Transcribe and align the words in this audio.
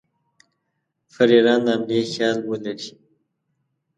پر 1.13 1.27
ایران 1.35 1.59
د 1.65 1.67
حملې 1.73 1.99
خیال 2.11 2.37
ولري. 2.49 2.89